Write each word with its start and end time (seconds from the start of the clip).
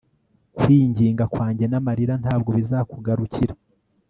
kwinginga 0.57 1.23
kwanjye 1.33 1.65
n'amarira 1.67 2.13
ntabwo 2.23 2.49
bizakugarukira 2.57 3.53